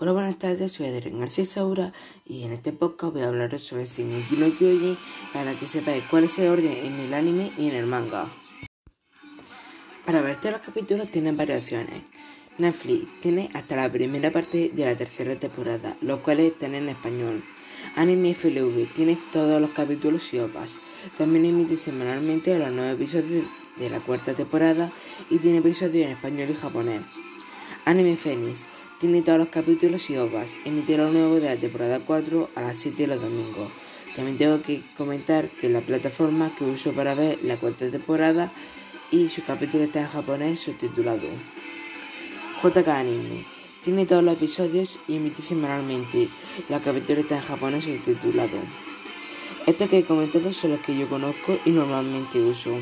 [0.00, 1.92] Hola, buenas tardes, soy Adrián García Saura
[2.24, 4.96] y en este podcast voy a hablaros sobre Shingeki no Kyojin
[5.32, 8.26] para que sepáis cuál es el orden en el anime y en el manga.
[10.06, 12.04] Para verte los capítulos tienen varias opciones.
[12.58, 17.42] Netflix tiene hasta la primera parte de la tercera temporada, los cuales están en español.
[17.96, 20.80] Anime FLV tiene todos los capítulos y opas.
[21.16, 23.46] También emite semanalmente los nueve episodios
[23.76, 24.92] de la cuarta temporada
[25.28, 27.02] y tiene episodios en español y japonés.
[27.84, 28.64] Anime Phoenix
[28.98, 30.56] tiene todos los capítulos y ovas.
[30.64, 33.70] Emite lo nuevo de la temporada 4 a las 7 de los domingos.
[34.14, 38.52] También tengo que comentar que la plataforma que uso para ver la cuarta temporada
[39.12, 41.28] y su capítulo está en japonés subtitulado.
[42.62, 43.44] JK Anime.
[43.82, 46.28] Tiene todos los episodios y emite semanalmente.
[46.68, 48.58] La capítulo está en japonés subtitulado.
[49.66, 52.76] Estos que he comentado son los que yo conozco y normalmente uso.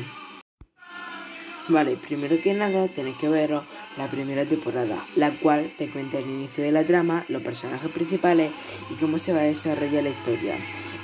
[1.67, 3.63] Vale, primero que nada tenéis que veros
[3.97, 8.51] la primera temporada, la cual te cuenta el inicio de la trama, los personajes principales
[8.91, 10.55] y cómo se va a desarrollar la historia.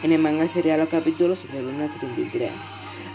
[0.04, 2.52] En el manga serían los capítulos del 1 al 33.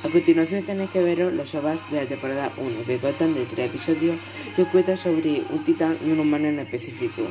[0.05, 3.67] A continuación tenéis que veros los ovas de la temporada 1, que constan de tres
[3.67, 4.17] episodios
[4.55, 7.23] que cuentan sobre un titán y un humano en específico.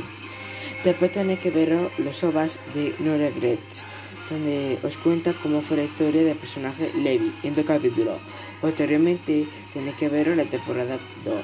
[0.84, 3.84] Después tenéis que veros los ovas de No Regrets,
[4.30, 8.20] donde os cuenta cómo fue la historia del personaje Levi en dos capítulos.
[8.62, 11.36] Posteriormente tenéis que ver la temporada 2,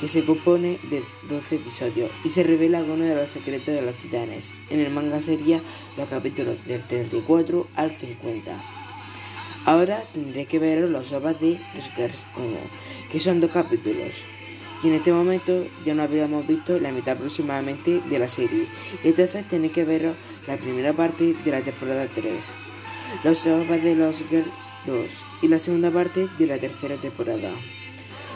[0.00, 3.94] que se compone de 12 episodios y se revela algunos de los secretos de los
[3.96, 4.54] titanes.
[4.70, 5.60] En el manga sería
[5.96, 8.60] los capítulos del 34 al 50.
[9.66, 12.46] Ahora tendréis que ver los ovas de Los Girls 1,
[13.12, 14.14] que son dos capítulos.
[14.82, 18.66] Y en este momento ya no habíamos visto la mitad aproximadamente de la serie.
[19.04, 20.14] Y entonces tenéis que ver
[20.46, 22.54] la primera parte de la temporada 3.
[23.22, 24.48] Los ovas de Los Girls
[24.86, 25.06] 2
[25.42, 27.50] y la segunda parte de la tercera temporada.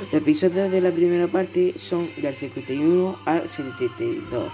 [0.01, 4.51] Los episodios de la primera parte son del 51 al 72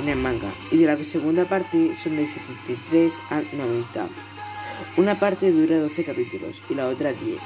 [0.00, 4.08] en el manga y de la segunda parte son del 73 al 90.
[4.96, 7.38] Una parte dura 12 capítulos y la otra 10,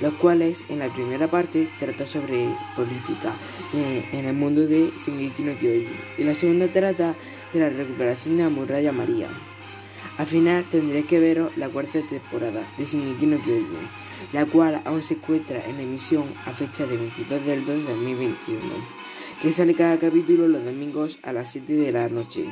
[0.00, 3.32] los cuales en la primera parte trata sobre política
[4.12, 7.14] en el mundo de Shingeki no Kyojin y la segunda trata
[7.52, 9.28] de la recuperación de la muralla María.
[10.16, 13.88] Al final tendréis que ver la cuarta temporada de Shingeki no Kyojin,
[14.32, 18.60] la cual aún se encuentra en emisión a fecha de 22 del 2 de 2021,
[19.42, 22.46] que sale cada capítulo los domingos a las 7 de la noche,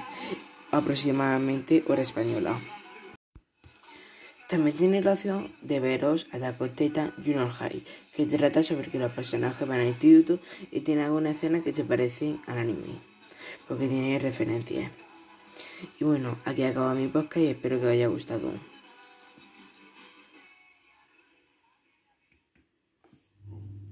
[0.73, 2.59] aproximadamente hora española.
[4.49, 7.85] También tiene la opción de veros a on Titan Junior High,
[8.15, 10.41] que trata sobre que los personajes van al instituto
[10.71, 12.99] y tiene alguna escena que se parecen al anime,
[13.69, 14.91] porque tiene referencias.
[15.99, 18.72] Y bueno, aquí acaba mi podcast y espero que os haya gustado.